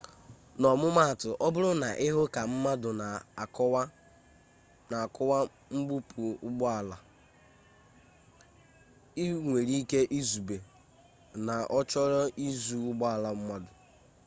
[0.59, 2.89] n'ọmụmatụ ọbụrụ na ị hụ ka mmadụ
[4.91, 5.39] na akụwa
[5.75, 6.95] mgbupu ụgbọala
[9.21, 10.57] ị nwere ike izube
[11.45, 13.71] na ọ chọrọ izu ụgbọala mmadụ